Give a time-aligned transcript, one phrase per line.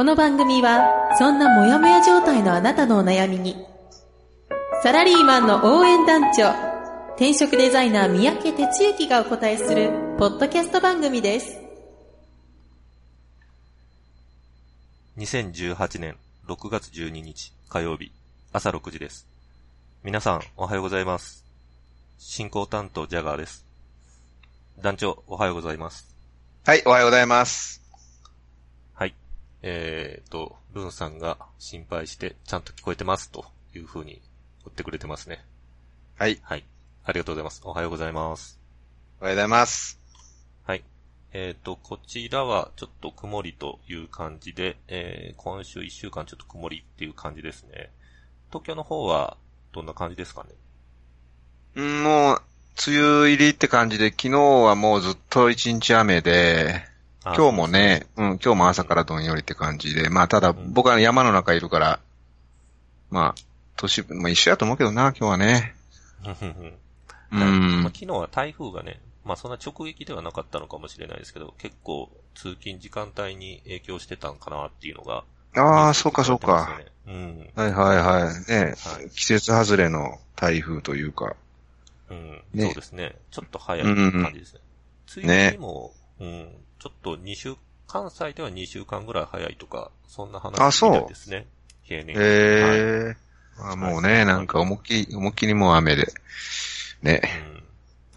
[0.00, 3.54] この番組は、そんなモヤモヤ状態のあなたのお悩みに、
[4.82, 6.54] サラリーマンの応援団長、
[7.16, 11.60] 転職デザイナー三宅哲之がお答えする、ポッドキャスト番組です。
[15.18, 16.16] 2018年
[16.48, 18.10] 6月12日火曜日
[18.54, 19.26] 朝6時です。
[20.02, 21.44] 皆さんおはようございます。
[22.16, 23.66] 進行担当ジャガーです。
[24.80, 26.08] 団長おはようございます。
[26.64, 27.89] はい、おはようございます。
[29.62, 29.72] はい。
[29.72, 34.20] えーと、ルンさんが心配してちゃんと聞こえてますという風に
[34.64, 35.44] 言ってくれてますね。
[36.18, 36.64] はい、はい。
[37.04, 37.60] ありがとうございます。
[37.64, 38.58] おはようございます。
[39.20, 39.98] おはようございます。
[40.66, 40.84] はい。
[41.32, 47.90] えっ、と、こちらはちょっと曇りという感じで、えー、今週一週間ちょっと曇りっていう感じですね。
[48.48, 49.36] 東京の方は
[49.72, 50.50] どんな感じですかね？
[51.76, 52.42] うん、もう、
[52.86, 56.89] 梅雨入りって感じで、昨日はもうずっと一日雨で、あ
[57.24, 62.00] 今日もね、うん、今日も朝からどんよりって感じで、まあただん僕は山の中いるから、
[63.10, 63.42] まあ、
[63.76, 65.74] 都市部、まあ一緒やと思うけどな、今日はね。
[66.22, 66.54] そうですね。
[67.32, 67.82] うはいまあん。
[67.84, 75.24] 昨日は台風がね、まあそんな直撃ではなかったのかもしれないですけど、結構通勤時間帯に影響してたんかなっていうのが。
[75.56, 76.70] ああ、そうかそうか。
[77.06, 78.50] ニュースではいはいはい。
[78.50, 81.36] ね、はい季節外れの台風というか。
[82.08, 82.16] うん。
[82.16, 82.42] うん。
[82.54, 83.16] ねそうですね。
[83.30, 84.60] ちょっと早い感じですね。
[85.16, 86.48] 梅雨にも、うん、
[86.80, 91.46] ちょっと2週、関西では2週間ぐらい早いとか、そんな話あそうみたいですね。
[91.82, 92.16] 平年。
[92.16, 93.16] へえ。
[93.58, 96.12] まあもうね、なんか思いっきり、思いっきりもう雨で。
[97.02, 97.20] ね。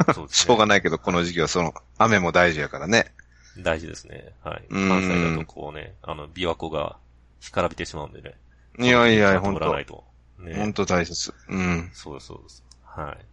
[0.08, 0.14] うん。
[0.14, 0.54] そうですしね。
[0.54, 3.14] ょうがないけど、この時期はその、雨も大事やからね。
[3.58, 4.34] 大事ですね。
[4.44, 4.66] はい。
[4.70, 6.98] うん関西だとこうね、あの、琵琶湖が
[7.42, 8.36] 干からびてしまうんでね。
[8.80, 9.86] いやいや、ほんとない。
[9.86, 10.06] と。
[10.40, 10.56] ね。
[10.56, 11.34] ほんと大切。
[11.50, 11.92] うん。
[11.94, 12.64] そうです、そうです。
[12.86, 13.26] はい。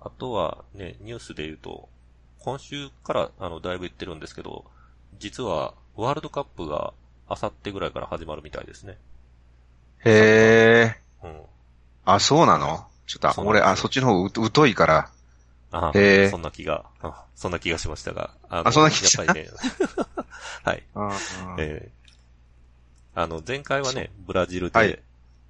[0.00, 1.88] あとはね、ニュースで言うと、
[2.44, 4.64] 今週からあの、だいぶ言ってるんですけど、
[5.18, 6.92] 実は、ワールドカップが、
[7.28, 8.98] あさってぐらいから始まるみたいですね。
[10.04, 11.00] へえ。
[11.22, 11.42] うん。
[12.04, 12.86] あ、そうなの？
[13.06, 15.10] ちょっと、俺、あ、そっちの方う、疎いから。
[15.74, 18.34] あへーそんな気が、あそんな気がしましたが。
[18.50, 19.24] ああそんな気がした？
[19.24, 19.50] やっぱりね。
[20.64, 20.82] はい。
[20.94, 22.02] あえー
[23.14, 24.98] あの、前回はね、ブラジルで、はい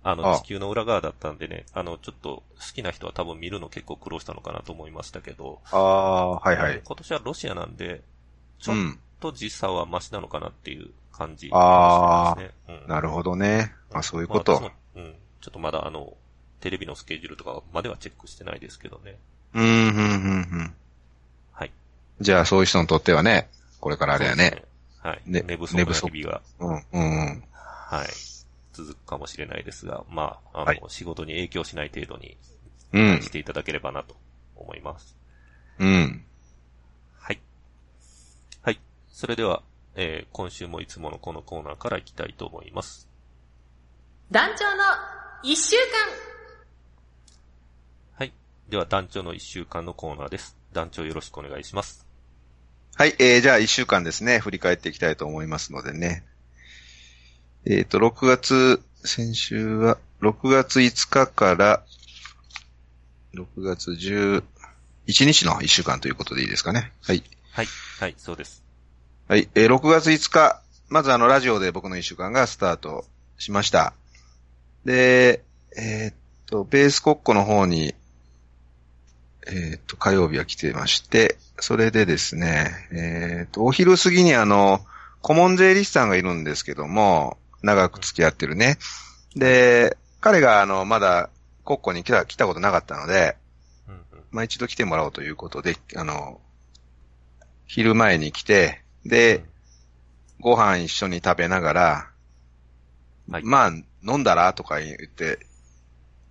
[0.04, 6.82] あの、あ地球の裏側だったんでね、あの、ちょっと好きな人は多分見るの結構苦労したのかなと思いましたけど、あー、はいはえーい。
[6.84, 8.02] 今年はロシアなんで、
[8.58, 8.98] ちょっうん。
[9.20, 12.54] と時差はマシなのかなっていう感じあですね。
[12.68, 13.72] うんなるほどね。
[13.92, 14.54] あ、そういうこまあと。
[14.54, 15.14] 私もうん。
[15.40, 16.16] ちょっとまだあの、
[16.60, 19.16] テレビのスケジュールとかまではチェックしてないですけどね。
[19.54, 19.98] うん、うん、うん、う
[20.64, 20.74] ん。
[21.52, 21.70] はい。
[22.20, 23.48] じゃあ、そういう人にとってはね、
[23.80, 24.50] これからあれやね。
[24.50, 24.64] ね。
[25.00, 25.20] はい。
[25.26, 27.44] ね寝不足な寝不足日々が、うん、うん、うん。
[27.86, 28.08] はい。
[28.72, 32.36] 続くかもしれないですが、まあ、あの、はい仕事に影響しない程度に
[32.92, 34.16] うんし、ていただければなと
[34.56, 35.16] 思います。
[35.78, 36.24] うん。
[37.18, 37.40] はい。
[38.62, 38.80] はい。
[39.08, 39.62] それでは、
[39.94, 43.08] えー今週もいつものこのコーナーからいきたいと思います。
[44.30, 44.82] 団長の
[45.42, 45.82] 一週間
[48.16, 48.32] はい。
[48.68, 50.56] では、団長の一週間のコーナーです。
[50.72, 52.06] 団長よろしくお願いします。
[52.94, 56.24] はい、えー、じゃあ一週間ですね、振り返っていきたいと思いますのでね。
[57.64, 61.84] えっ、と、6月、先週は、6月5日から、
[63.34, 64.42] 6月11
[65.06, 66.92] 日の一週間ということでいいですかね。
[67.02, 67.22] はい。
[67.52, 67.68] はい。
[68.00, 68.64] はい、そうです。
[69.28, 73.04] はい、えー、6月5日、まずあの、ラジオで僕の一週間がスタート
[73.38, 73.94] しました。
[74.84, 75.44] で、
[75.76, 76.14] えーっ
[76.46, 77.94] と、ベース国庫の方に、
[79.46, 84.84] えーっと、火曜日は来てまして、それでですね、えーっと、お昼過ぎにあの、
[85.20, 88.78] 顧問税理士さんがいるんですけども、長く付き合ってるね。
[89.36, 91.30] で、彼があの、まだ
[91.64, 93.36] 国庫に来た、来たことなかったので、
[93.88, 94.02] うんうん。
[94.30, 96.40] まあ、一度来てもらおうということで、あの、
[97.66, 99.44] 昼前に来て、で、
[100.40, 102.10] ご飯一緒に食べながら、
[103.30, 103.70] はいまあ、
[104.06, 105.38] 飲んだらとか言って、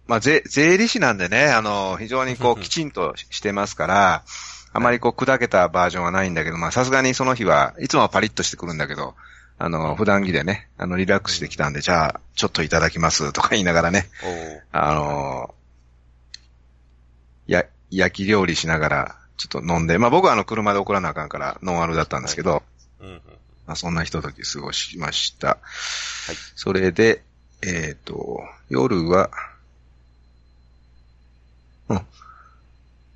[0.08, 4.24] まあ、税、税理士なんでね、あの、非常にこう、 きちんとししてますから、
[4.74, 9.16] あまりこう、砕けたバージョンはないんだけど、まあ、さすがにその日は、いつもはパリッとしてくるんだけど、
[9.64, 14.10] あの、普段着でね、あの、リラックスしてきたんで、じゃあ、ちょっといただきますとか言いながらね、
[14.72, 15.54] あの
[17.46, 22.64] や、焼き料理しながら、ちょっと飲んで、まあ僕はあの車で送らなあかんからノンアルだったんですけど、
[23.02, 23.22] うんうん。
[23.68, 25.60] まあそんなひととき過ごしました。
[26.56, 27.22] それで、
[27.62, 29.30] えっ、と、夜は、
[31.88, 32.02] うん。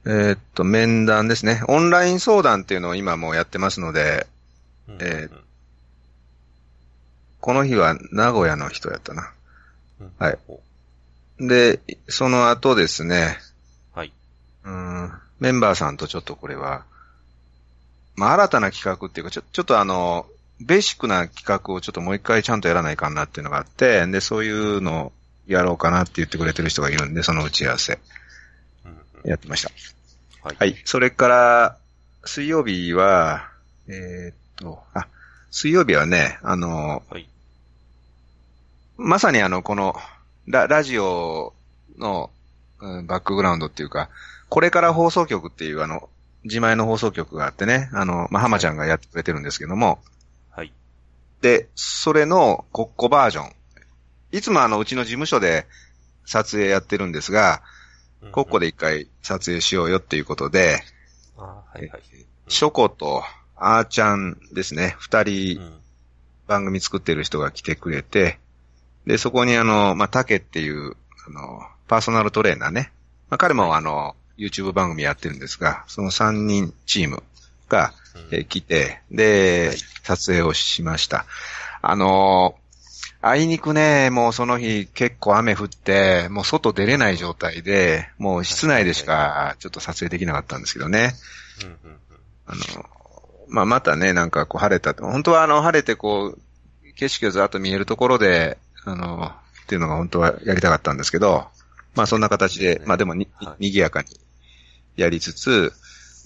[0.06, 1.64] えっ、と、面談ですね。
[1.68, 4.28] オンライン相談っていうのを今もうやってますので、
[4.88, 5.45] うんえー
[7.46, 9.32] この日は名古屋の人やったな。
[10.02, 10.60] うんはいお
[11.40, 13.38] で、その後ですね、
[13.94, 14.12] はい。
[14.64, 16.86] うん、メンバーさんとちょっとこれは、
[18.16, 20.26] まあ、新たな企画っていうか、ちょ、ちょっとあの、
[20.60, 25.12] ベーシックな企画をちょっともう一回ちゃんとやらないかんなっていうのがあって、で、そういうのを
[25.46, 28.00] やろうかなって言ってくれてる人がいるんで、その打ち合わせ
[29.24, 29.70] やってました。
[30.42, 30.56] はい。
[30.58, 30.82] はい。
[30.84, 31.78] それから、
[32.24, 33.52] 水曜日は、
[33.88, 35.08] えーっと、あ、
[35.52, 37.30] 水曜日はね、あの、はい。
[38.98, 39.96] まさにあの、この、
[40.48, 41.54] ラ、ラジオ
[41.98, 42.30] の、
[42.80, 44.10] うんバックグラウンドっていうか、
[44.50, 46.10] これから放送局っていうあの、
[46.44, 50.00] 自前の放送局があってね、あの、まあ、浜ちゃんがやってくれてるんですけども、
[50.52, 50.72] はい。
[51.42, 53.52] で、それのコッコバージョン。
[54.32, 55.66] いつもあの、うちの事務所で
[56.26, 57.62] 撮影やってるんですが、
[58.32, 58.68] コッコで。
[58.68, 60.84] で一回撮影しようよっていうことで、
[61.38, 62.02] あはいはい。
[62.48, 63.24] ショコと
[63.56, 65.80] あーちゃんですね、二う人ん。
[66.48, 68.40] 番組作ってる人が来てくれて、
[69.06, 70.96] で、そこにあの、まあ、タケっていう、
[71.28, 72.92] あの、パーソナルトレーナーね。
[73.30, 77.24] まあ、彼もあの、YouTube 番組やってるんですが、その三人チーム
[77.70, 81.26] が、うんえー来て、で、はい撮影をしました。
[81.82, 82.66] あのー
[83.28, 91.16] あいにくね、もうその日結構雨降って、もう外出れない状態で、もう室内でしかちょっと撮影できなかったんですけどね。
[92.46, 92.86] あの、
[93.48, 95.08] まあ、またね、なんかこう晴れたと。
[95.08, 99.32] 本当はあの、晴れてこう、景色がずっと見えるところで、あの、
[99.64, 101.48] っていうのが本当はやりたかったんですけど、
[101.96, 103.66] まあそんな形で、まあでもに、はい。
[103.66, 104.08] にぎやかに
[104.96, 105.74] やりつつ、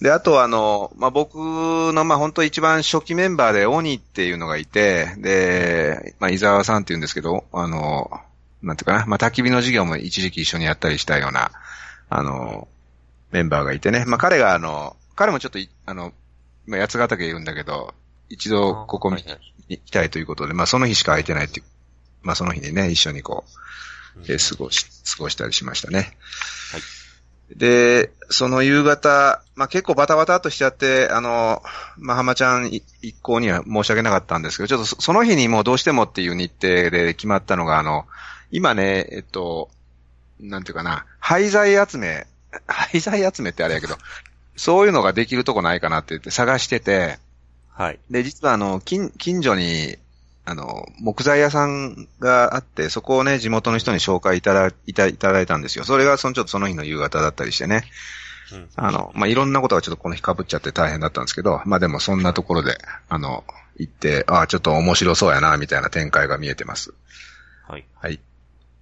[0.01, 8.09] で、あとはあの、まあ僕のまあ本当一番初期メンバーで鬼っていうのがいて、で、まあ伊沢さんって言うんですけど、あの、
[8.61, 11.51] なんていうかな、まあ焚き火の授業も一時期一緒にやったりしたような、
[12.09, 12.67] あの、
[13.31, 14.05] メンバーがいてね。
[14.07, 16.13] まあ彼があの、彼もちょっとい、あの、
[16.65, 17.93] 今八ヶ岳いるんだけど、
[18.29, 19.23] 一度ここに
[19.67, 21.65] 行きたいということで、まあその日しか空いてないっていう、
[22.21, 23.45] まあその日にね、一緒にこ
[24.17, 24.85] う、えー過ごし、
[25.17, 25.97] 過ごしたりしましたね。
[26.71, 26.81] はい
[27.55, 31.63] で、その夕方、まあ結構バタバタっとしちゃって、あの、
[31.97, 38.05] まあ浜ちゃんい一行には申し訳なかったんですけど、ちょっとそその日にもうどうしてもっていう日程で決まったのが、あの、
[38.51, 39.69] 今ね、えっと、
[40.39, 42.27] なんていうかな、廃材集め、
[42.67, 43.97] 廃材集めってあれやけど、
[44.55, 47.17] そういうのができるとこないかなって言って探してて、
[47.71, 47.99] はい。
[48.11, 49.97] で、実はあの、近、近所に、
[50.49, 55.85] あの、木材屋さんがあって、そこをね、地元の人に紹介いただいたいただいたんですよ。
[55.85, 57.83] それが、そのちょっとその日の夕方だったりしてね。
[58.51, 63.43] うんあの、まあ、いろんなことがちょっとこの日被っちゃって大変だったんですけど、まあ、でもそんなところで、あの、
[63.77, 66.95] 行って、ああ、ちょっと面白そうやな、みたいな展開が見えてます。
[67.67, 67.85] はい。
[67.93, 68.19] はい。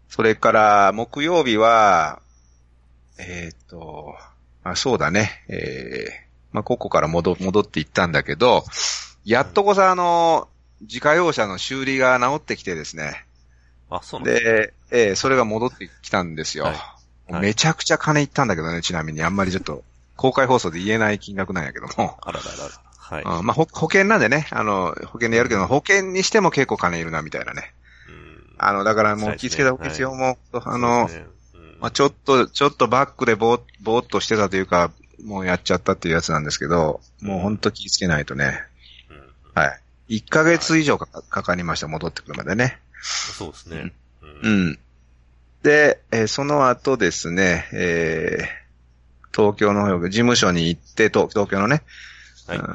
[0.08, 2.22] それから、木曜日は、
[3.18, 4.16] えっ、と、
[4.64, 8.64] あ、そうだね、えー、まあ、ここから戻、戻っていったんだけど、
[9.26, 10.48] やっとこさ、あの、
[10.82, 13.26] 自家用車の修理が治ってきてですね。
[13.90, 14.52] あ、そうなんですね。
[14.52, 16.66] で、えーそれが戻ってきたんですよ。
[16.66, 16.98] はいはい
[17.30, 19.22] めちゃくちゃ金いったんだけどね、ちなみに。
[19.22, 19.84] あんまりちょっと、
[20.16, 22.18] 公開放送で言えない金額なんやけども。
[22.22, 22.88] あらららら。
[22.98, 23.40] はい。
[23.40, 27.74] うんまあ、ほ保険なんでね、あの、保険でやるけど、保険にしても結構金いるな、みたいなね。
[28.08, 34.92] うんあの、だからもそう気付けた必要も、あの、そうですねうんまあ、ちょっと、ちょっとバックでぼーぼーっとしてたというか、
[35.24, 38.64] もうやっちゃったっていうやつなんですけど、もうほんと気付けないとね。
[39.10, 39.82] うんはい。
[40.10, 42.80] 1ヶ月以上かかかりました、戻ってくるまでね。
[43.02, 43.94] そうですね。
[44.22, 44.80] ううんん。
[45.64, 48.68] で、えーその後ですね、えー
[49.38, 51.84] 東京の方、事務所に行って、東東京のね、
[52.48, 52.66] はいうん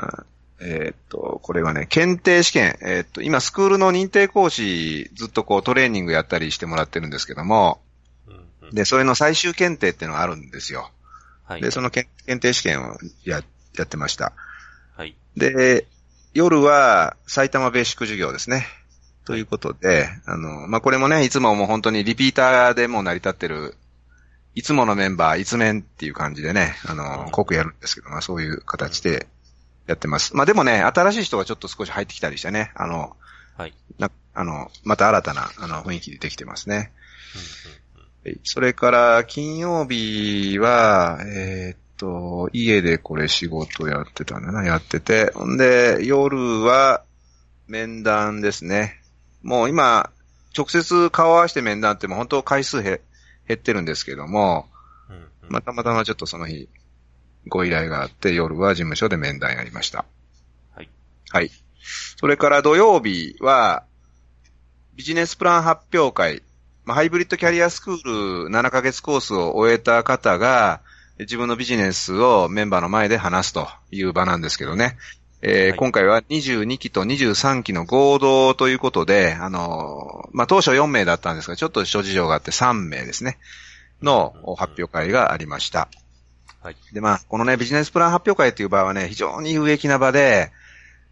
[0.61, 7.81] えーっと、これはね、検定試験、えーっと、今、スクールの認定講師、ずっとこう、トレーニングやったりしてもらってるんですけども、
[8.29, 10.93] うんうんで、それの最終検定っていうのがあるんですよ。
[11.47, 11.63] はい。
[11.63, 13.43] で、その検検定試験をや、
[13.77, 14.33] やってました。
[14.97, 15.17] はい。
[15.37, 15.87] で、
[16.35, 18.67] 夜は埼玉ベーシック授業ですね。
[19.25, 23.77] ということで、あの、まあ、これもね、いつももう本当にリピーターでもう成り立ってる、
[24.55, 29.29] いつものメンバー、いつ面っていう感じでね、あの、濃くやるんですけど、まあ、そういう形で
[29.87, 30.35] やってます。
[30.37, 33.17] まあ、でもね、新しい人がちょっと少し入ってきたりしてね、あの、
[33.57, 33.75] はい。
[33.99, 36.75] なあの、また新たな、あの、雰囲気でできてますね。
[36.75, 36.87] うんうん
[38.25, 45.33] はいそれから、金曜日は、えーっと、家でこれ仕事やってたんだな、やってて。
[45.45, 47.05] んで、夜は、
[47.69, 49.01] 面談ですね。
[49.43, 50.11] もう今、
[50.57, 53.01] 直接顔合わせて面談ってもう本当回数へ
[53.47, 54.67] 減ってるんですけども、
[55.09, 56.69] うんうんまあたまたまちょっとその日、
[57.47, 60.05] ご依頼があって、夜は事務所で面談やりました。
[60.75, 60.89] はい。
[61.31, 61.51] はい。
[62.17, 63.85] それから土曜日は、
[64.97, 66.43] ビジネスプラン発表会
[66.85, 70.81] まあ、ハイブリッドキャリアスクール7ヶ月コースを終えた方が、
[71.19, 74.97] 自分のビジネスをメンバーの前で話すという場なんですけどね。
[75.45, 83.39] えーはい今回は22期と23期の合同ということで、あのーまあ、当初4名だったんですが、ちょっと諸事情があって3名ですね、
[84.03, 85.89] の発表会がありました。
[86.63, 86.77] はい。
[86.93, 90.53] で、まあ、このね、ビジネスプラン発表会っていう場はね、非常に有益な場で、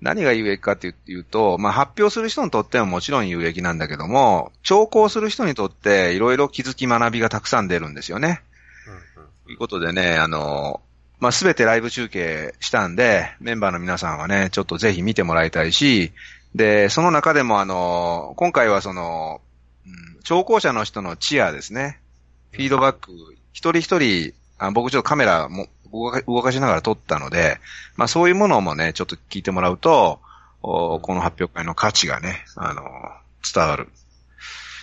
[0.01, 8.43] 何が有益かっていうと、まあ、発表する人にとってはもちろん有益なんだけども、聴講する人にとっていろいろ気づき学びがたくさん出るんですよね。
[9.51, 10.81] ということでね、あの、
[11.19, 16.13] まあ、すべてライブ中継したんで、メンバーの皆さんはね、ちょっとぜひ見てもらいたいし、
[16.55, 19.41] で、その中でもあの、今回はその、
[19.85, 21.99] うん聴講者の人のチアですね。
[22.53, 23.11] フィードバック、
[23.53, 27.59] 一人一人、あ僕ちょっとカメラも動か動かしながら撮ったので、
[27.97, 30.21] まあそういうものもね、ちょっと聞いてもらうと、
[30.63, 32.83] おこの発表会の価値がね、あの、
[33.53, 33.89] 伝わる。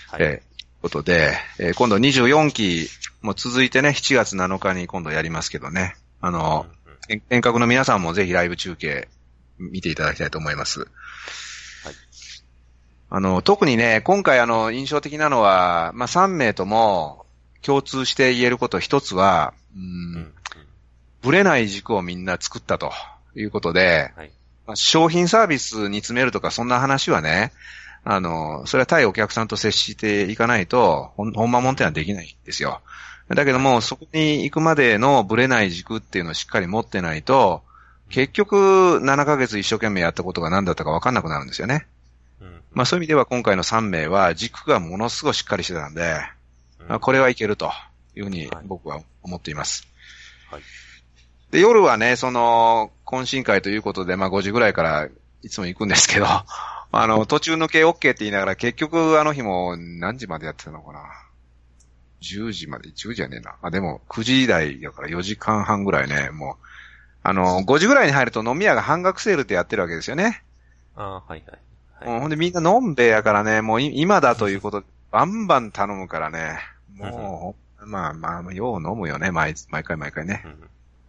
[0.10, 0.24] はい。
[0.24, 0.47] えー、
[0.88, 2.88] ことで、えー今度24期
[3.22, 5.96] も続いてね、7月7日に今度やりますけどね。
[6.22, 6.78] あの、うんうん
[7.10, 9.08] 遠遠隔の皆さんもぜひライブ中継
[9.58, 10.82] 見ていただきたいと思います。
[10.82, 10.90] はい。
[13.10, 17.26] あの、特にね、今回あの、印象的なのは、まあ、3名とも
[17.62, 20.34] 共通して言えること一つは、ううんうんん、
[21.22, 22.92] ぶれない軸をみんな作ったと
[23.38, 24.32] いうことで、はい。
[24.66, 27.54] まあ商品サービスに詰めるとかそんな話はね、
[28.10, 32.80] あの、それは対お客さんと接していかないと、ほん、ほんまもんってのはできないんですよ。
[33.28, 37.64] だけども、そこに行くまでのブレない軸っていうのをしっかり持ってないと、
[38.10, 41.86] 結局、7ヶ月一生懸命やったことが何だったか分かんなくなるんですよね。
[42.40, 46.18] うんまあそういう意味では今回の3名は軸がものすごいしっかりしてたんで、
[46.80, 47.72] うんまあこれはいけると
[48.16, 49.86] いうふうにはい僕は思っています。
[50.50, 50.62] はい。
[51.52, 55.10] で、夜はね、その、懇親会ということで、まあ5時ぐらいから
[55.44, 56.26] いつも行くんですけど、
[56.92, 61.02] あの、途中抜け OK って言いながら結局あの日も何時までやってたのかな
[62.22, 63.56] ?10 時まで、10時じゃねえな。
[63.62, 66.56] あ、でも9時台だから4時間半ぐらいね、もう、
[67.24, 70.44] あの、5時ぐらいに入ると飲み屋が半額セールってやってるわけですよね。
[70.96, 71.42] ああ、はいはい。
[71.46, 71.68] うん
[72.00, 72.20] はい。
[72.22, 76.60] ほんでみんな飲んべえやからね、もうい今だということで、バンバン頼むからね、
[76.96, 80.46] もう、まあまあ、よう飲むよね、毎毎回毎回ね。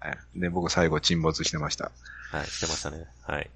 [0.01, 1.91] はいで、僕最後沈没してました。
[2.31, 3.05] はい、してましたね。
[3.23, 3.51] はい。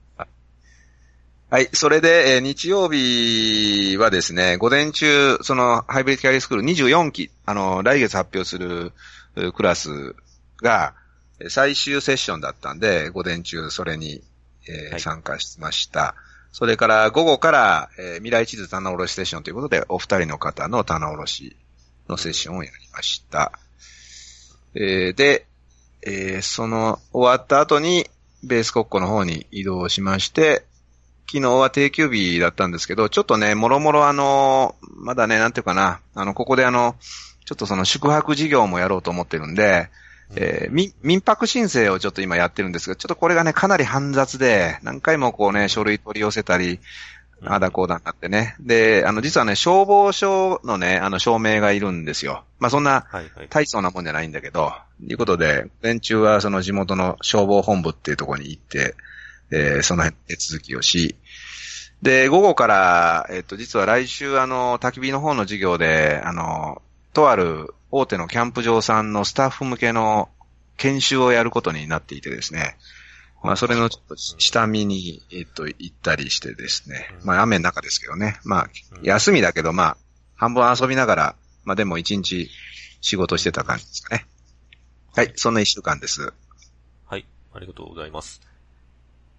[1.52, 1.68] はい。
[1.74, 8.92] それで、えー日曜日はですね、午前中、その、ハイブリッドキャリアスクール24期、あの、来月発表する
[9.36, 10.14] うクラス
[10.62, 10.94] が、
[11.40, 14.22] えー最終セッションだったんで、午前中それに、
[14.66, 16.14] えーはい参加しました。
[16.52, 21.56] それから午後から、えー未来地図棚卸しセッションということで、お二人の方の棚卸し
[22.08, 23.52] のセッションをやりました。
[24.74, 25.44] えーで、
[26.00, 28.08] えーその終わった後に、
[28.42, 30.64] ベース国庫の方に移動しまして、
[31.32, 36.94] 昨日は定休日だったんですけど、ちょっとね、もろもろあの、まだね、なんていうかな、あの、ここであの、
[37.46, 39.88] ちょっとその宿泊事業もやろうと思ってるんで、
[40.36, 46.80] えー民、民泊申請をちょっと今やってるんですが、ちょっとこれがね、かなり煩雑で、何回もこうね、書類取り寄せたり、
[47.46, 48.54] ああだこうだなってね。
[48.60, 52.44] で、あの、実はね、消防署のね、あの、証明がいるんですよ。
[52.60, 53.48] まあ、そんな、はいはい。
[53.48, 54.70] 大層なもんじゃないんだけど、
[55.04, 58.94] いうことで、連中はその地元の消防本部っていうところに行って、
[59.52, 61.16] えーその辺手続きをし、
[62.02, 66.82] で、午後から、えっと、実は来週、あの、焚き火の方の授業で、あの、
[67.12, 70.28] とある大手のキャンプ場さんのスタッフ向けの
[70.78, 72.76] 研修をやることになっていてですね、
[73.42, 78.70] まあ、それのちょっと下見に、えっと、行ったりしてですね、まあ、雨の中ですけどね、まあ、
[79.02, 79.96] 休みだけど、まあ、
[80.34, 82.50] 半分遊びながら、まあ、でも一日
[83.00, 84.26] 仕事してた感じですかね。
[85.14, 86.32] はい、そんな一週間です。
[87.06, 88.40] はい、ありがとうございます。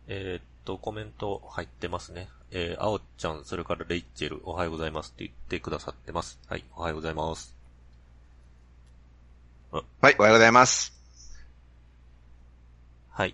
[0.08, 2.30] えーっと、コメント入ってますね。
[2.56, 6.40] えー、あおちゃん、それからレイチェル、おはようございますって言ってくださってます。
[6.48, 7.56] はい、おはようございます。
[9.72, 9.82] は
[10.12, 10.94] い、おはようございます。
[13.10, 13.34] はい。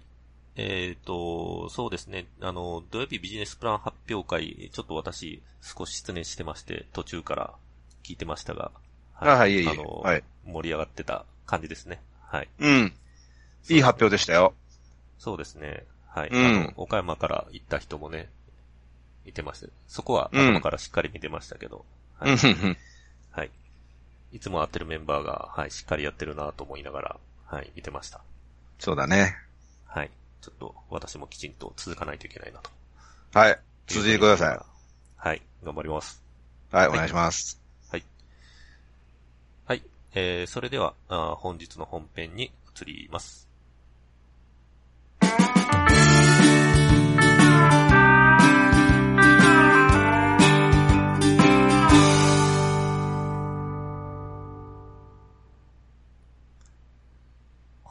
[0.56, 2.28] えーっと、そうですね。
[2.40, 7.54] あの、土曜日ビジネスプラン発表会、ちょっと私、少し失念してまして、途中から
[8.06, 8.72] 聞いてましたが、
[9.18, 12.00] あはいいえいえあの、はい盛り上がってた感じですね。
[12.22, 12.48] はい。
[12.60, 12.94] うん。
[13.68, 14.54] いい発表でしたよ。
[15.18, 15.84] そうですね。
[16.08, 16.30] はい。
[16.30, 18.30] うんあの、岡山から行った人もね、
[19.30, 19.68] いてました。
[19.88, 21.86] そこはうん頭からしっかり見てましたけど、
[22.20, 22.32] はい。
[22.32, 22.78] うんふんふん
[23.32, 23.52] はい。
[24.32, 28.22] いつも会ってるメンバーが、はい、しっかりやってるなと思いながら、はい、見てました。
[28.78, 29.36] そうだね。
[29.86, 30.12] はい。
[30.42, 32.70] ちょっと、私もきちんと続かないといけないなと。
[33.34, 33.60] はい。
[33.88, 34.60] 続いてください。
[35.18, 36.24] はい、頑張ります。
[36.72, 37.60] はい、お願いします。
[37.92, 38.04] はい。
[39.66, 39.84] はい。
[40.14, 43.49] えー、それでは、あー本日の本編に移ります。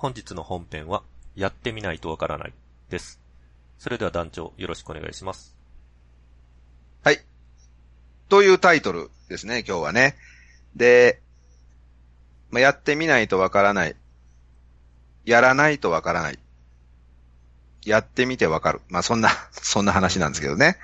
[0.00, 1.02] 本日の本編は、
[1.34, 2.52] やってみないとわからない
[2.88, 3.18] です。
[3.80, 5.56] それでは団長、よろしくお願いします。
[7.02, 7.20] はい。
[8.28, 10.14] というタイトルですね、今日はね。
[10.76, 11.20] で、
[12.52, 13.96] まあ、やってみないとわからない。
[15.24, 16.38] やらないとわからない。
[17.84, 18.80] やってみてわかる。
[18.88, 20.78] まあ、そんな、 そんな話なんですけどね。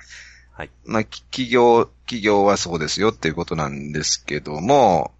[0.51, 0.69] はい。
[0.83, 5.13] まあ、き企業、企業はそうですよっていうことなんですけども、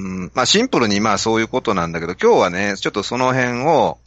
[0.00, 3.98] うんうん、まあシンプルにまあそういうことなんだけど、今日はね、ちょっとその辺を、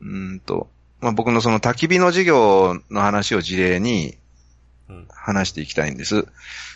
[0.00, 0.68] うーんと、
[1.00, 4.16] まあ僕のその焚き火の授業の話を事例に
[4.88, 5.06] うん。
[5.10, 6.26] 話していきたいんです。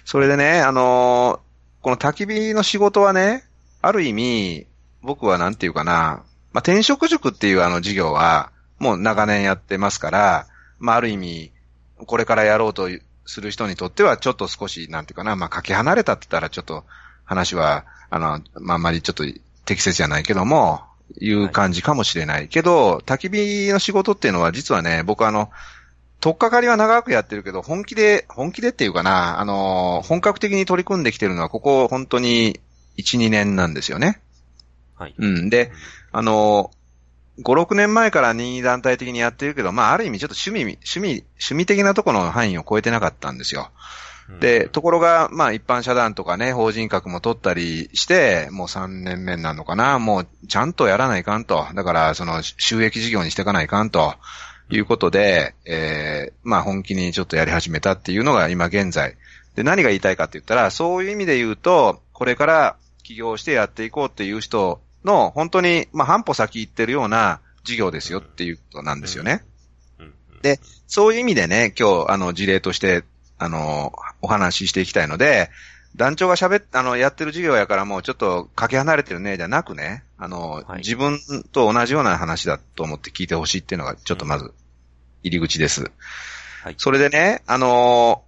[0.05, 1.49] それでね、あのー
[1.81, 3.45] この焚き火の仕事はね、
[3.83, 4.67] ある意味、
[5.03, 10.47] 僕はなんていうかな、まあ転職塾っていうあの授業は、もう長年やってますから、
[10.81, 11.53] まあある意味、
[11.99, 12.89] これからやろうと
[13.27, 16.85] する人にとっては、ちょっと少し、なんていうかな、まあかけ離れたって言ったらちょっと
[17.25, 19.25] 話は、あの、まああんまりちょっと
[19.65, 20.81] 適切じゃないけども、
[21.21, 22.49] いう感じかもしれない。
[22.49, 25.51] けど、焚き火の仕事っていうのは実はね、僕あの、
[26.21, 32.61] とっかかりは長くやってるけど、本気で、本気でっていうかな、あの、本格的に取り組んできてるのは、ここ本当に
[32.99, 34.21] 1、2年なんですよね。
[34.97, 35.15] はい。
[35.17, 35.49] うん。
[35.49, 35.71] で、
[36.11, 36.71] あの、
[37.41, 43.71] 5、6年前から任意団体的にやってるけど、まあ、ある意味ちょっと趣味、趣味、趣味的なところの範囲を超えてなかったんですよ。
[44.29, 44.41] うん。
[44.41, 51.67] で、ところが、まあ一般社団とかね、法人格も取ったりして、もう3年目になるのかな、もうちゃんとやらないかんと。
[51.75, 54.15] だから、その収益事業にしていかないかんと。
[54.71, 59.17] いうことで、えー、まあ本気にちょっとやり始めたっていうのが今現在。
[59.55, 69.43] で、何が言いたいかって言ったら、そういう意味で言うと、これから起業してやっていこうっていう人の、本当に、まあ半歩先行ってるような事業ですよっていうことなんですよね。
[69.99, 70.13] うん。
[70.43, 73.05] で、そういう意味でね、今日、あの、事例として、
[73.39, 75.51] あの、お話ししていきたいので、
[75.97, 81.19] 団長が喋っ、あの、やってる授業やからもうちょっとかけ離れてるね、じゃなくね、あの、はい自分
[81.53, 84.53] と同じような話だと思って聞いてほしいっていうのが、ちょっとまず、
[85.23, 85.91] 入り口です。
[86.63, 86.75] はい。
[86.79, 88.23] それでね、あの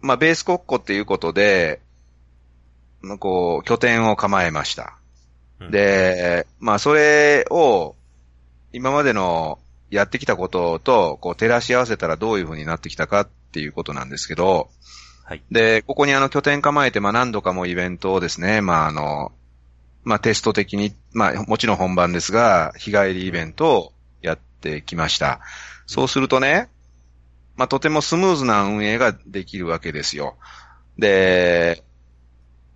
[0.00, 1.80] まあ、ベース国庫っていうことで、
[3.00, 4.98] まあこう、拠点を構えました。
[5.60, 7.94] うん、で、まあ、それを、
[8.72, 9.58] 今までの
[9.90, 14.68] やってきたことと、こう、照らし合わせたらどういう風になってきたかっていうことなんですけど、
[15.24, 15.42] はい。
[15.50, 19.32] で、ここにあの拠点構えて、まあ何度かもイベントをですね、まああの、
[20.04, 25.40] まあテスト的に、まあもちろん本番ですが、日帰りイベントをやってきました。
[25.86, 26.68] そうするとね、
[27.56, 30.36] まあとてもスムーズな運営ができるわけですよ。
[30.96, 31.82] で、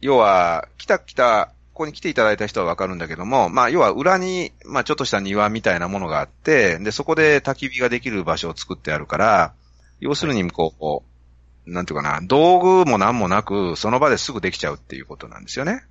[0.01, 9.55] 要は、来た来た、ここに来ていただいた人はわかるんだけども、まあ要は裏に、まあちょっとした庭みたいなものがあって、で、そこで焚き火ができる場所を作ってあるから、
[10.01, 11.05] 要するにこ
[11.67, 15.85] う、なんていうかな、道具も何もなく、その場ですぐできちゃうっていうことなんですよね。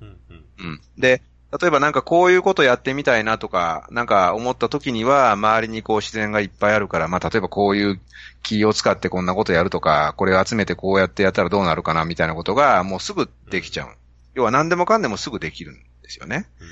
[0.00, 0.80] うんうんうん。
[0.98, 1.22] で、
[1.60, 8.00] 例えばなんかこういうことやってみたいなとか、なんか思った時には、周りにこう自然がいっぱいあるから、まあ例えばこういう
[8.42, 13.88] 木を使ってこんなことやるとか、これを集めてこうやってやったらどうなるかなみたいなことが、もうすぐできちゃう。
[14.34, 16.46] 要は何でもかんでもすぐできるんですよね。
[16.60, 16.68] うん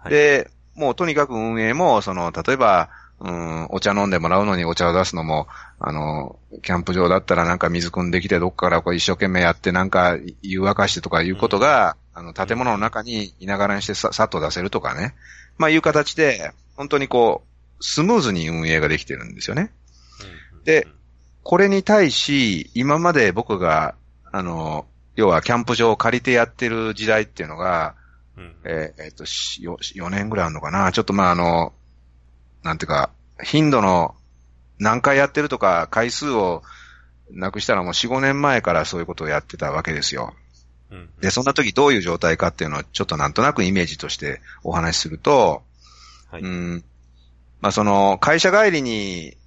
[0.00, 0.12] はい。
[0.12, 5.48] で、もうとにかく運営も、その、例えば、うん、お茶飲んでもらうのにお茶を出すのも、
[5.80, 15.14] あの、キャンプ場だったらなんか水汲んできてどっからこう一生懸命やってなんか湯沸かしてとかいうことが、あの、建物の中にいながらにしてささっと出せるとかね。
[15.56, 19.72] まあいう形で、本当にこう、スムーズに運営ができてるんですよね。
[20.52, 20.86] うんで、
[21.42, 23.94] これに対し、今まで僕が、
[24.30, 27.94] あの、要はキャンプ場を借りてやってる時代っていうのが、
[28.36, 31.72] うんえーえっと、しよ4年ぐらいあるのかなちょっとまああの、
[32.68, 33.10] なんていうか、
[33.42, 34.14] 頻度の
[34.78, 36.62] 何回やってるとか回数を
[37.30, 40.34] なくしたらもう4、5年前からそういうことをやってたわけですよ。
[40.90, 45.62] うんで、そんな時どういう状態かっていうのをちょっとなんとなくイメージとしてお話しすると、
[46.30, 46.42] はい。
[46.42, 46.84] うん、
[47.62, 49.38] まあその会社帰りに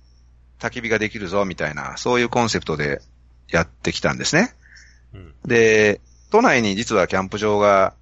[0.60, 3.01] 焚き火ができるぞみたいな、そういうコンセプトで
[3.49, 4.55] やってきたんですね。
[5.13, 7.93] うんで、都内に実はキャンプ場が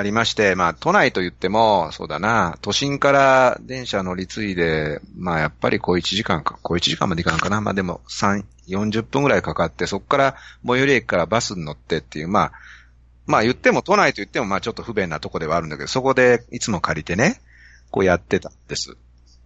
[0.00, 10.36] ありまして、まあ都内と言っても、そうだな、都心から電車乗り継いで、まあやっぱりこう1時間か、こう1時間までいかんかな、まあでも3、40分ぐらいかかって、そこから
[10.66, 12.52] 最寄り駅からバスに乗ってっていう、まあ、
[13.26, 17.40] まあ言っても都内と言ってもまあちょっと不便なとこではあるんだけど、そこでいつも借りてね、
[17.90, 18.96] こうやってたんです。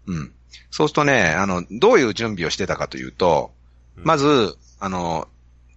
[0.07, 0.33] うん。
[0.71, 3.53] そうするとね、あの、どういう準備をしてたかというと、
[3.97, 5.29] ま、ず、あの、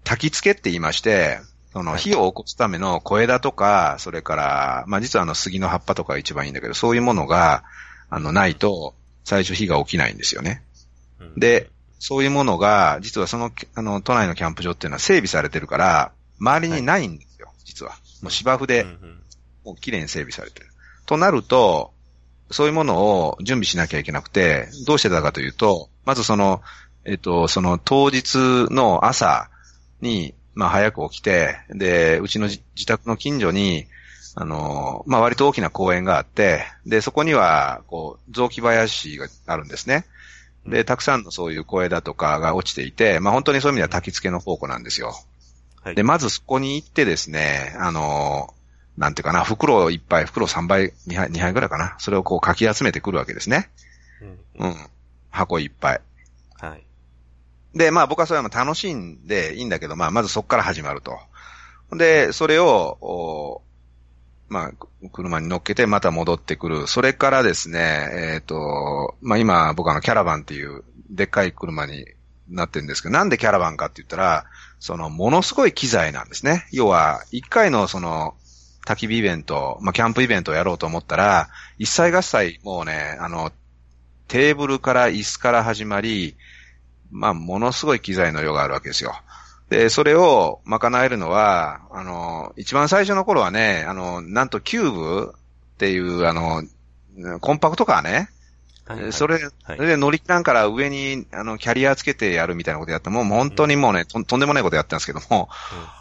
[0.04, 1.40] 焚き付けって言いまして、
[1.78, 7.63] そのはい火を起こすための小枝とか、それから、まあ実はあの杉の葉っぱとかが一番いいんだけど、そういうものが、
[8.10, 10.63] あの、ないと、最初火が起きないんですよね。
[11.20, 17.92] うんで、そういうものが、実はその、あの、都内のキャンプ場っていうのは整備されてるから、周りにないんですよ、実は。
[18.24, 18.86] もう芝生で
[19.63, 20.68] もう綺麗に整備されてる。
[21.06, 21.94] となると、
[22.50, 26.62] そういうものを準備しなきゃいけなくて、どうしてたかというと、まずその、
[27.06, 28.36] えっと、その当日
[28.72, 29.50] の朝
[30.02, 33.86] に、まあ早く起きて、で、うちの自宅の近所に、
[34.34, 40.06] あの、まあ割と大きな公園があって、で、そこには、こう、雑木林があるんですね。
[40.65, 45.13] で、たくさんのそういう小枝とかが落ちていて、まあ本当にそういう意味では焚き付けの宝庫なんですよ。
[45.84, 48.52] はい、で、まずそこに行ってですね、あの、
[48.98, 51.96] なんていうかな、袋いっぱい、袋3杯、2杯、2杯ぐらいかな。
[52.00, 53.70] それをこうかき集めてくるわけですね。
[54.58, 54.76] うん、うん。
[55.30, 56.02] 箱いっぱい。
[56.60, 56.87] はい。
[57.78, 61.18] で、まあ僕はそれは楽しんでいいんだけど、まあまずそこから始まると。
[61.92, 63.62] で、それを、
[64.50, 66.88] まあ、車に乗っけてまた戻ってくる。
[66.88, 72.06] それからですね、えっ、ー、と、まあ今僕あのキャラバンっていうでっかい車に
[72.50, 74.46] なってるんですけど、なんでキャラバンかって言ったら、
[74.80, 76.68] そのものすごい機材なんですね。
[76.72, 78.36] 要は、一回のその
[78.86, 83.52] 焚き火イベント、まあキャンプイベントをやろうと思ったら、一切合切もうね、あの、
[84.28, 86.36] テーブルから椅子から始まり、
[87.12, 89.13] まあものすごい機材の量があるわけですよ。
[89.70, 96.63] で、それを賄えるのは、あの、一番最初の頃はね、あの、なんとキューブっていう、あの、
[97.41, 98.30] コンパクトカーね。
[98.88, 105.50] はいはい、それ、それで乗り切らんから上に、あの、キャリアつけてやるみたいなことやったもう本当にもうね、ととんでもないことやったんですけども、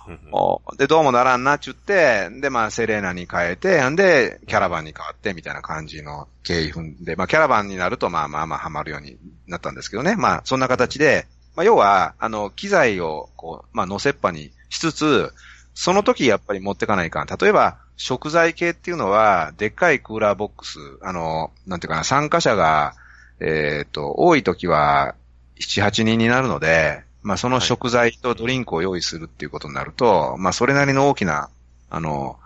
[0.79, 9.19] で、どうもならんなっちゅって、で、まあ、セレーナに変えて、んで、キャラバンに変わって、みたいな感じの経緯踏んで、まあ、キャラバンになると、まあまあまあ、ハマるように
[9.49, 10.15] なったんですけどね。
[10.15, 15.33] まあ、そんな形で、まあ、要は、あの、機材を、こう、まあ、乗せっぱにしつつ、
[15.75, 17.27] その時やっぱり持ってかないかん。
[17.27, 22.95] 例えば、食材系っていうのは、でっかいクーラーボックス、あの、なんていうかな、参加者が、
[23.41, 25.15] えっ、ー、と、多い時は、
[25.61, 31.49] 7、8人になるので、まあ、その食材とドリンクを用意するっていうことになると、はい、まあ、それなりの大きな、
[31.91, 32.39] あの、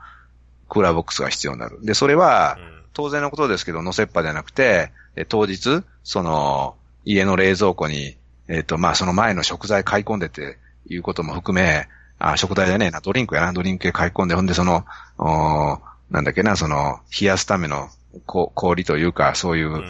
[0.68, 1.78] クーラーボックスが必要になる。
[1.82, 2.58] で、それは、
[2.92, 4.92] 当然のことですけど、乗せっぱじゃなくて、
[5.28, 8.16] 当日、その、家の冷蔵庫に
[8.50, 10.58] えっ、ー、と、まあ、その前の食材買い込んでって
[10.88, 11.86] いうことも含め、
[12.20, 14.84] あ、食材じゃねえな、ドリンクやな、ドリンク買い込んで、ほんでその、
[15.18, 15.80] お
[16.10, 17.88] なんだっけな、その、冷やすための
[18.26, 19.82] こ氷というか、そういう、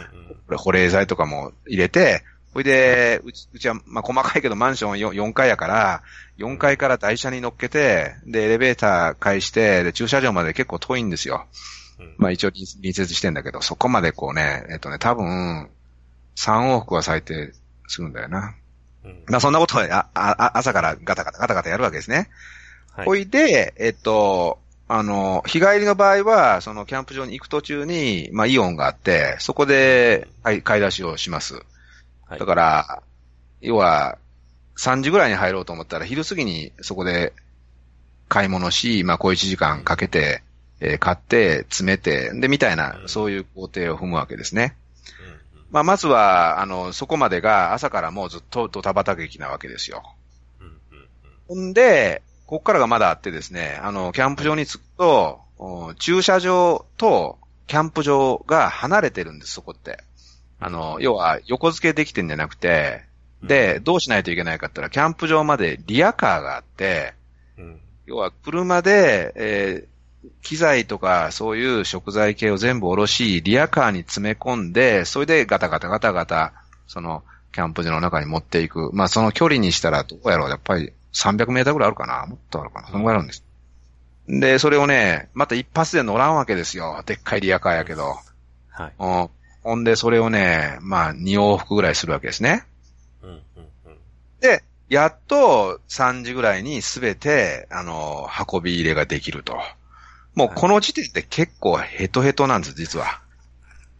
[0.57, 6.01] 保冷剤とかも入れて、ほいで、うちうちは、まあ、細かいけどマンション 4, 4階やから、
[6.37, 11.45] 4階から台車に乗っけて、で、エレベーター返して、で、駐車場まで結構遠いんですよ。
[12.17, 15.69] まあ一応隣接してんだけど、そこまでこうね、えっとね、多分、
[16.35, 17.53] 3往復は最低
[17.87, 18.55] するんだよな。
[19.03, 22.29] うん、まあそんなことはああ朝からガタガタガタガタやるわけですね。
[22.91, 23.05] はい。
[23.05, 31.55] ほいで、えっと、あの、日帰りの場合は、そのキャンプ場に行く途中に、まあイオンがあって、そこで、はい、買い出しをします。
[32.27, 33.03] はい、だから、
[33.61, 34.17] 要は、
[34.77, 37.33] 3時ぐらいに入ろうと思ったら、昼過ぎにそこで
[38.27, 40.43] 買い物し、まあ小1時間かけて、
[40.81, 44.75] えー、買って、詰めて、で、みたいな、そういう工程を踏むわけですね。
[45.71, 50.03] まあ、まずは、あの、そこまでが朝からもうずっとドタバタ劇なわけですよ。
[51.47, 55.39] ほんで、ここからがまだあってですね、あの、キャンプ場に着くと、
[55.99, 60.03] 駐車場とキャンプ場が離れてるんです、そこって。
[60.59, 63.03] あの、要は横付けできてんじゃなくて、
[63.41, 67.13] で、どうしないといけないかって言ったら、キャンプ場までリアカーがあって、
[68.05, 69.87] 要は車で、え
[70.41, 76.53] 機材とかそういう食材系を全部下ろし、リアカーに詰め込んで、それでガタガタガタガタ、
[76.87, 78.91] その、キャンプ場の中に持っていく。
[78.93, 83.43] まあその距離にしたらどうやろうやっぱり300メーターぐらいあるかなもっとあるかなそのぐらいあるんです。
[84.27, 87.03] で、それをね、また一発で乗らんわけですよ。
[87.05, 88.15] でっかいリアカーやけど。
[88.69, 88.93] はい。
[88.97, 89.29] うん。
[89.63, 92.63] ほんで、それをね、まあ、2往復ぐらいするわけですね。
[93.21, 93.39] うん、うん、
[93.85, 93.97] うん。
[94.39, 99.59] で、やっと3時ぐらいにすべて、あの、運び入れができると。
[100.35, 103.21] もうこの時点で結構ヘトヘトなんです、実は。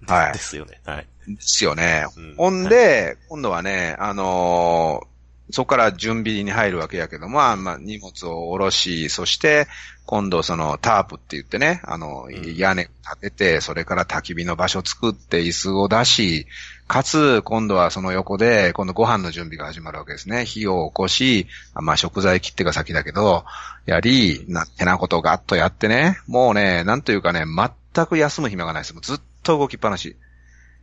[0.08, 0.34] はい。
[0.34, 0.82] ですよね。
[0.86, 1.08] はい。
[1.28, 2.06] ですよね。
[2.16, 9.68] うん、ほんで、はい、今度はね、あのー、そこから準備に入るわけやけども、まあ、まあ、荷物を下ろし、そして、
[10.06, 16.48] 今度そのタープって言ってね、あの、屋根立てて、それから焚き火の場所作って椅子を出し、
[16.92, 20.44] かつ、今度はその横で、今度ご飯の準備が始まるわけですね。
[20.44, 23.46] 火を起こし、まあ食材切ってが先だけど、
[23.86, 28.94] やり、な、てなことをガッとやってね、もうね、なんというかね、全く休む暇がないです。
[28.94, 30.18] もうずっと動きっぱなし。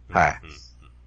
[0.09, 0.41] はい。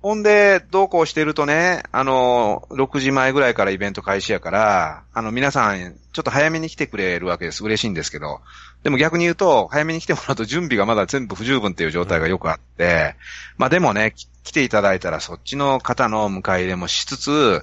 [0.01, 7.63] ほんで、どうこうしてるとね、あの、6時前ぐらいからイベント開始やから、あの、皆さん、ちょっと早めに来てくれるわけです。
[7.63, 8.41] 嬉しいんですけど。
[8.81, 13.15] でも逆に言うと、早めに来てもらうと準備がまだ全部不十分っていう状態がよくあって、
[13.57, 17.61] まあでもね、来ていただいたらそっちの方の迎え入れもしつつ、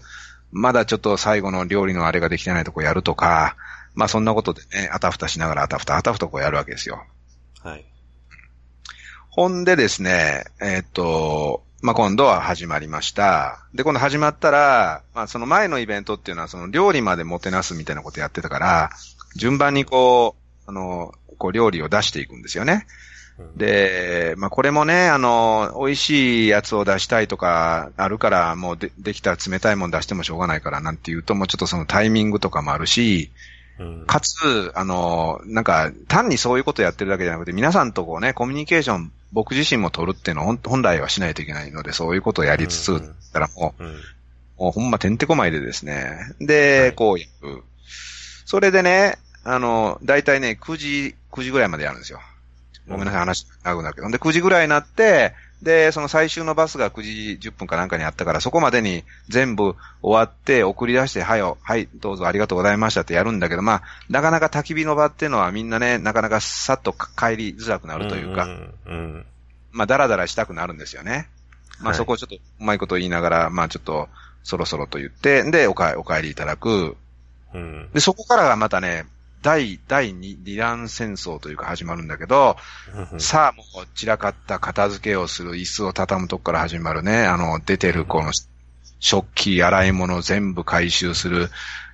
[0.52, 3.56] まだちょっと最後の料理のあれができてないとこやるとか、
[3.96, 7.04] まあそんなことでね、あたふたしながらあたふたあたふたこうやるわけですよ。
[7.64, 7.84] はい。
[9.28, 13.60] ほんでですね、えーっと、まあ、今度は始まりました。
[13.72, 18.90] で、今度始まったら、まあ、その前のイベントっていうのは、その料理までもてなすみたいなことやってたから、
[19.36, 20.34] 順番にこ
[20.66, 22.86] う、あの、こう料理を出していくんですよね。
[23.38, 33.30] うん、で、まあ、これもね、あの、美味しいやつを出したいとかあるから、もうでできたら冷たいもん出してもしょうがないからなんていうと、もうちょっとそのタイミングとかもあるし、
[33.78, 43.96] うん、かつ、あの、なんか、単にそういうことやってるだけじゃなくて、皆さんとこうね、コミュニケーション、僕自身も取るっていうのを本本来はしないといけないので、そういうことをやりつつ、うんたらもう、うん。
[44.58, 46.18] もうほんまてんてこまいでですね。
[46.40, 47.62] で、はいこうやる。
[48.44, 52.20] それでね、あの、だいたいね、9時、9時ぐらいまでやるんですよ。
[52.88, 54.10] ごめんなさい、話長くなるけど。
[54.10, 57.02] で、9時ぐらいになって、で、その最終のバスが9
[57.38, 68.74] 時10分かなんかにあったから、そこまでに全部終わって送り出して、はいよ、はい、どうぞありがとうございましたってやるんだけど、まあ、なかなか焚き火の場っていうのはみんなね、なかなかさっと帰りづらくなるというか、うん。
[68.86, 69.26] うん。
[69.72, 71.28] まあ、だらだらしたくなるんですよね。
[71.80, 74.08] まあ、はいそこをちょっとうまいこと言いながら、まあ、ちょっと、
[74.44, 76.96] そろそろと言って、で、おかお帰りいただく。
[77.52, 77.90] うん。
[77.92, 79.06] で、そこからがまたね、
[79.42, 82.56] 第、第二、二段戦争というか始まるんだけど、
[83.18, 88.32] さあ、もう散らかった片付けをする、椅子を畳むとこから始まるね、あの、出てるこの、
[89.00, 91.50] 食器、洗い物を全部回収する。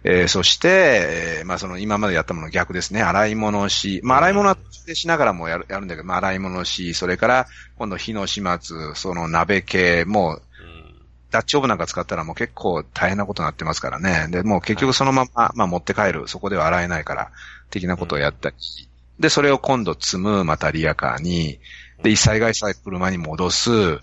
[0.07, 3.03] えーそして、えーまあその今までやったもの逆ですね。
[3.03, 4.59] 洗い物をし、まあ洗い物は
[4.93, 7.47] しながらもやるやるんだけど、まあ洗い物をし、それから
[7.79, 10.43] 今度火の始末、その鍋系、もう
[11.35, 14.29] ダッチオーブンなんか使ったらもう結構大変なことになってますからね。
[14.31, 16.29] で、もう結局そのまま、まあ持って帰る。
[16.29, 17.33] そこでは洗えないから、
[17.71, 18.57] 的なことをやったり。
[19.19, 21.59] で、それを今度積む、またリアカーに。
[22.05, 23.99] で、一切外さ車に戻す。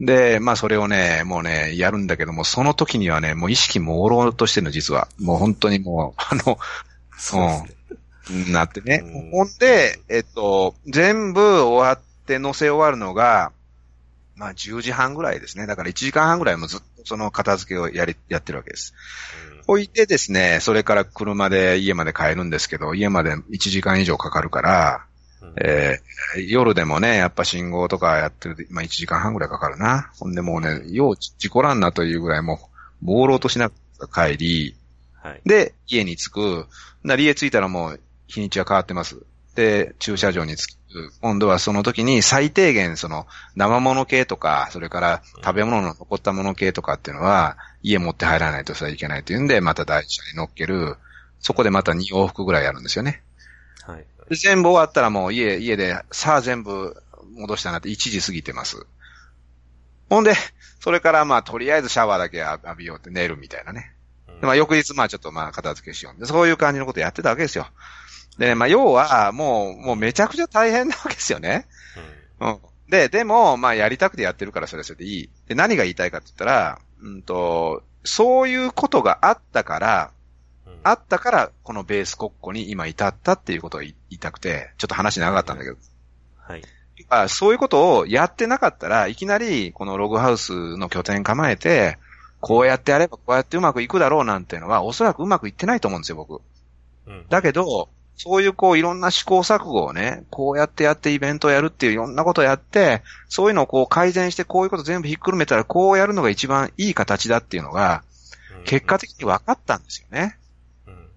[0.00, 5.06] で、まあそれをね、もうね、やるんだけども、その時にはね、もう意識朦朧としてるの、実は。
[5.20, 6.58] もう本当にもう、 あの、
[7.16, 7.76] そうで
[8.26, 8.52] すね。
[8.52, 9.30] なってねうん。
[9.30, 13.52] ほんで、えっと、全部終わって乗せ終わるのが、
[14.42, 15.66] まあ10時半ぐらいですね。
[15.66, 18.92] だから1時間半ぐらいもずっとその片付けをやり、やってるわけです。
[19.68, 25.04] 置いてですね、それから車で家まで帰るんですけど、家まで1時間以上かかるから、
[25.42, 30.10] うんえー夜でもね、やっぱ信号とかやってると、まあ1時間半ぐらいかかるな。
[30.18, 32.68] ほんでもうね、よう事故らんなというぐらいも
[33.02, 34.76] う、朦朧としながら帰り、
[35.22, 35.40] はい。
[35.44, 36.66] で、家に着く。
[37.04, 39.22] な家着いたらもう日にちは変わってます。
[39.54, 41.12] で、駐車場に着く。
[41.20, 50.96] 今度はその時に最低限その生物系とか、それから食べ物の残ったもの系とかっていうのは、家持って入らないとさいけないというんで、また第一車に乗っける。
[51.40, 53.22] そこでまた2往復ぐらいやるんですよね。
[53.86, 54.04] はい。
[54.28, 57.02] で全部終わったらもう家、家で、さあ全部
[57.34, 58.86] 戻したなって1時過ぎてます。
[60.08, 60.34] ほんで、
[60.80, 63.92] それからまあとりあえずシャワーだけ浴びようって寝るみたいなね。
[64.42, 66.20] でまあ、翌日、まあ、ちょっと、まあ、片付けしよう。
[66.20, 67.68] で、そういう感じのことやってたわけですよ。
[68.38, 71.66] で、まあ、要は、もう、もうめちゃくちゃ大変なわけですよね。
[72.40, 72.58] うん。
[72.88, 75.30] で、でも、まあ、やりたくてやってるから、それはそれでいい。
[75.46, 80.10] で、何が言いたいかって言ったら、うんと、そういうことがあったから、
[80.66, 80.80] うん。
[80.82, 85.76] あったから、このベース国庫に今至ったっていうことを言いたくて、ちょっと話長かったんだけど。
[86.36, 86.62] はい。
[87.08, 91.98] あそういうことをやってなかったらいきなり、このログハウスの拠点構えて、
[92.40, 96.42] こうやってやればこうやってうまくいくだろうなんていうのは、おそらくうまくいってないと思うんですよ、僕。
[97.06, 97.26] うん。
[97.28, 108.12] だけど、そういうこういろんな試行錯誤をね、こうやってやってイベントをやるっていういろんなことをやって、そういうのをこう改善してこういうこと全部ひっくるめたらこうやるのが一番いい形だっていうのが、うん
[108.64, 110.38] 結果的に分かったんですよね。
[110.86, 111.08] うん。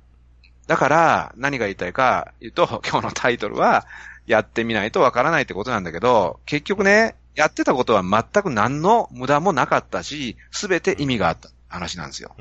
[0.68, 3.86] だから、何が言いたいか言うと、今日のタイトルは、
[4.26, 12.36] やってみないとわからないってことなんだけど、結局ね、やってたことは全く何の無駄もなかったし、すべて意味があった話なんですよ。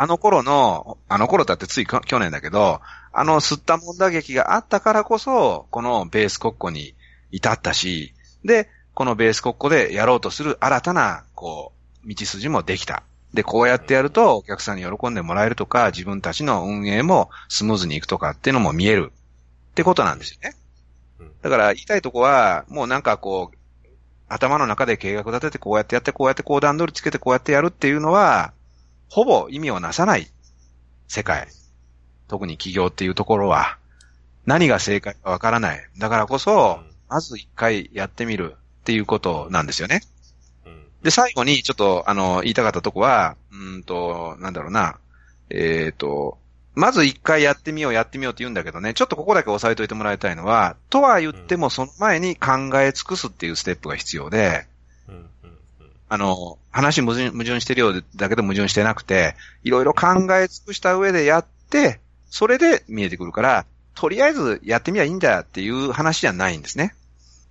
[0.00, 2.80] あの頃の、あの頃だってつい去去年だけど、
[3.12, 6.94] あの吸ったもんだ劇があったからこそ、このベース国庫に
[7.30, 13.02] 至ったし、で、このベース国庫でやろうとする新たな、こう、道筋もできた。
[13.34, 20.56] で、こうやってやるとお客さんに喜んでもらえるとか、自分たちの運営もスムーズにいくとかっていうのも見えるってことなんですよね。
[21.18, 21.32] うん。
[21.42, 23.56] だから言いたいとこは、もうなんかこう、
[24.30, 28.54] 頭の中で計画立ててこうやってやってこうやってこう段取りつけてこうやってやるっていうのは、
[29.10, 30.28] ほぼ意味をなさない
[31.08, 31.48] 世界。
[32.28, 33.76] 特に企業っていうところは、
[34.46, 35.84] 何が正解かわからない。
[35.98, 40.02] だからこそ、まず一回やってみるっていうことなんですよね。
[40.64, 40.84] うん。
[41.02, 44.98] で、最後にちょっと、あの、言いたかったとこは、うーんと、なんだろうな、
[45.50, 46.38] えっ、と、
[46.76, 54.66] まず一回やってみよう、やってみようって言うんだけどね、ちょっとここだけ押さえといてもらいたいのは、とは言ってもその前に考え尽くすっていうステップが必要で。
[56.10, 66.96] あの、話矛盾矛盾してるようだけど矛盾してなくて、いろいろ考え尽くした上でやって、それで見えてくるから、とりあえずやってみりゃいいんだっていう話じゃないんですね。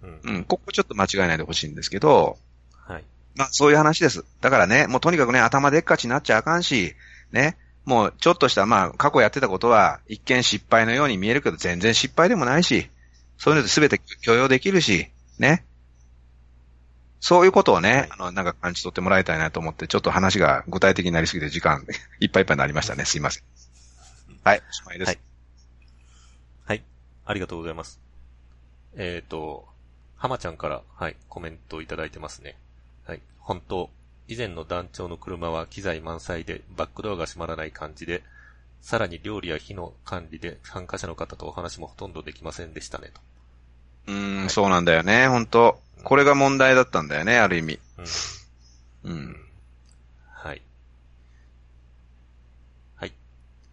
[0.03, 0.19] うん。
[0.23, 2.37] うん、ここちょっと間違えないでほしいんですけど、
[2.85, 3.03] はい。
[3.35, 4.25] まあそういう話です。
[4.41, 6.95] だからね、もうとにかくね、頭でっかちになっちゃあかんし、
[7.31, 12.89] ね、もうちょっとした、まあ過去やってたことは一見失敗のように見えるけど全然失敗でもないし、
[13.37, 15.63] そういうので全て許容できるし、ね。
[17.19, 21.85] そういうことをね、はいあの、なんか感じ取ってもらいたいなと思って、ちょっと話が具体的になりすぎて時間
[22.19, 23.05] いっぱいいっぱいになりましたね。
[23.05, 23.43] すいません。
[24.43, 25.09] はい、おしまいです。
[25.09, 25.19] はい
[26.65, 26.83] はい。
[27.25, 27.99] ありがとうございます。
[28.95, 29.67] えっ、と、
[30.17, 32.55] 浜ちゃんから、はい、コメントをいただいてますね。
[33.05, 33.21] はい。
[33.39, 33.89] 本当、
[34.27, 38.23] 以前の団長の車は機材満載でバックドアが閉まらない感じで、
[38.81, 43.21] さらに料理や火の管理で参加者の方とお話もほとんどできませんでしたね、と。
[44.07, 47.79] うーん、はいそうなんだよね、本当これが問題だったんだよね、ある意味。
[49.03, 49.11] うん。
[49.11, 49.35] うん。
[50.31, 50.61] はい。
[52.95, 53.13] はい。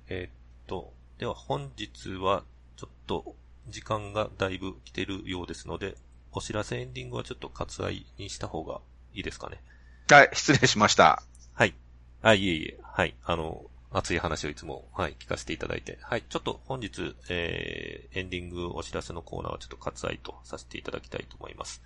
[0.08, 0.30] えーっ
[0.66, 2.42] と、では本日は
[2.76, 3.34] ちょっと
[3.68, 5.96] 時間がだいぶ来てるようですので、
[6.32, 8.80] お知らせエンディングはちょっと割愛にした方が
[9.14, 9.60] いいですかね。
[10.10, 11.22] はい、失礼しました。
[11.54, 11.74] はい。
[12.22, 13.14] あ、いえいえ、はい。
[13.24, 16.22] あの、熱い話をいつも、はい、聞かせていただいて、はい。
[16.28, 21.82] ちょっと本日、えー、エンディングお知らせのコーナーはちょっと割愛とさせていただきたいと思います。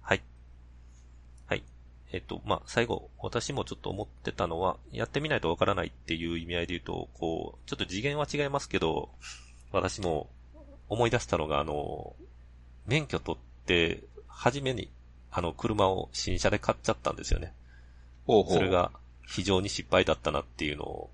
[0.00, 0.22] はい。
[1.46, 1.62] はい。
[2.12, 9.10] えっ、と、まあ、最後、私もちょっと思ってたのは、やってみないとわからないっていう意味合いで言うと、こう、ちょっと次元は違いますけど、
[9.72, 10.28] 私も
[10.88, 12.14] 思い出したのが、あの、
[12.86, 14.90] 免許取って、初めに、
[15.30, 17.52] あの、車を新車で買っちゃったんですよね。
[18.26, 18.54] ほうほう。
[18.54, 18.68] それ。
[18.68, 18.90] が
[19.26, 21.10] 非常に失敗だったなっていうのを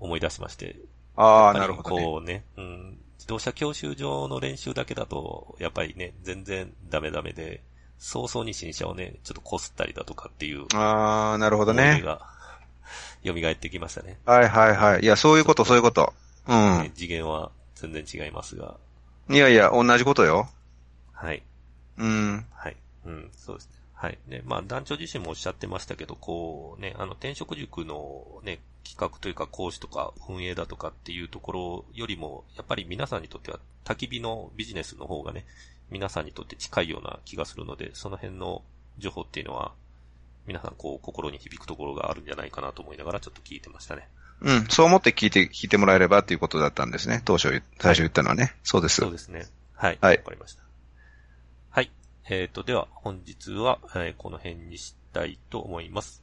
[0.00, 0.76] 思い出しまして。
[1.16, 2.04] ああ、なるほどね。
[2.04, 7.62] こうね、うん、自動車教習所の練習だけだと、やっぱりね、全然ダメダメで、
[8.02, 12.02] 早々に新車をね、ちょっと擦ったりだとかっていうああ、なるほどね。
[12.04, 12.20] が
[13.24, 14.18] 蘇ってきましたね。
[14.26, 15.02] はいはいはい。
[15.02, 16.12] いや、そういうこと、そういうこと。
[16.48, 16.92] うねん。
[16.96, 18.76] 次元は全然違いますが、
[19.30, 20.48] いやいや、同じことよ。
[21.12, 21.44] はい。
[21.96, 22.44] うん。
[22.52, 22.76] はい。
[23.06, 23.72] うん、そうですね。
[23.94, 24.18] はい。
[24.26, 35.44] ね、まあ、団長自身もおっしゃってましたけど、こうね、あの、転職塾のね、企画というか講師とか運営だとかっていうところよりも、やっぱり皆さんにとっては焚き火のビジネスの方がね、
[35.90, 38.62] 皆さんにとって近いような気がするので、その辺の
[38.98, 39.72] 情報っていうのは、
[40.46, 44.08] 皆さんこう、心に響くところがあるんじゃないかなと思いながらちょっと聞いてましたね。
[44.40, 44.66] うん。
[44.68, 47.22] そう思って聞いて、聞いてもらえればっていうことだったんですね。
[47.24, 48.56] 当初言、最初言ったのはね。
[48.64, 48.96] そうです。
[48.96, 49.46] そうですね。
[49.74, 49.98] はい。
[50.00, 50.62] はいわかりました。
[51.70, 51.90] はい。
[52.28, 56.21] えっ、と、では、本日は、えーこの辺にしたいと思います。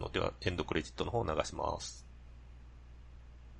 [0.00, 2.04] の、では、エンドクレジットの方を流します。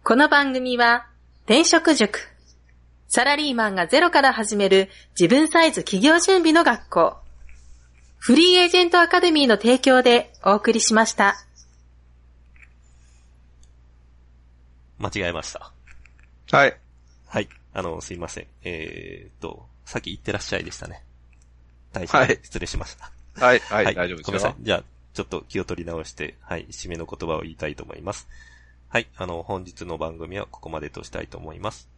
[0.04, 1.06] この番組は、
[1.44, 2.20] 転職塾。
[3.08, 7.16] サラリーマンがゼロから始める自分サイズ企業準備の学校。
[8.18, 11.36] フリーエージェントアカデミーの提供でお送りしました。
[14.98, 15.72] 間違えました。
[16.50, 16.76] はい。
[17.28, 17.48] はい。
[17.72, 18.46] あの、すいません。
[18.62, 21.02] えー、と、さっき言ってらっしゃいでしたね。
[21.92, 23.10] 大はい変失礼しました。
[23.34, 24.62] はい、はい、大丈夫ですよごめんなさい。。
[24.62, 24.82] じゃあ、
[25.18, 28.28] ちょっと気を取り直して、はい、締めの言葉を言いたいと思います。
[28.88, 31.88] はい、あの、本日の番組はここまでとしたいと思います。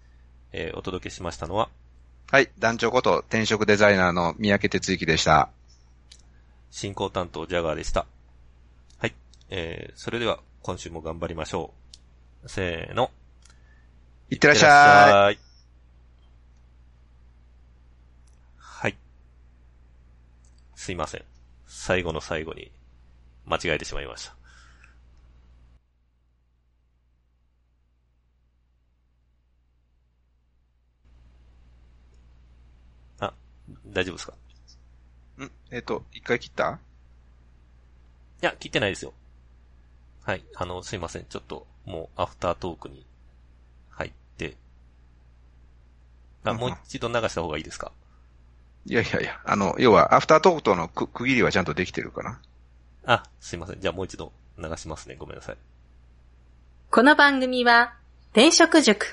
[0.52, 1.68] えー、お届けしましたのは、
[2.30, 2.48] はい。
[2.58, 5.50] 団長こと転職デザイナーの三宅哲之でした。
[6.70, 8.06] 進行担当ジャガーでした。
[8.96, 9.14] はい、
[9.50, 11.74] えー、それでは、今週も頑張りましょ
[12.42, 12.48] う。
[12.48, 13.10] せーの。
[14.30, 15.34] いってらっしゃい。
[15.34, 15.38] い。
[18.56, 18.96] はい。
[20.74, 21.24] すいません。
[21.66, 22.72] 最後の最後に
[23.46, 24.26] 間違えてしまいまし
[33.18, 33.26] た。
[33.26, 33.34] あ、
[33.86, 34.34] 大丈夫ですか？
[35.38, 35.50] ん？
[35.70, 36.78] えっ、と、一回切った？
[38.42, 39.12] いや、切ってないですよ。
[40.24, 40.44] はい。
[40.56, 41.24] あの、すいません。
[41.24, 43.04] ちょっと、もう、アフタートークに
[43.90, 44.56] 入って。
[46.44, 47.92] あ、うんもう一度流した方がいいですか？
[48.86, 52.40] いやいやいや、あの、要は、アフタートークとの区区切りはちゃんとできてるかな。
[53.04, 53.80] あ、すいません。
[53.80, 55.16] じゃあもう一度流しますね。
[55.18, 55.56] ごめんなさい。
[56.90, 57.94] この番組は、
[58.32, 59.06] 転職塾。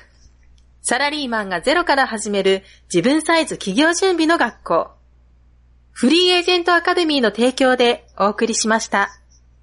[0.81, 4.91] サラリーマンがゼロから始める自分サイズ企業準備の学校。
[5.91, 9.09] フリーエージェントアカデミーの提供でお送りしました。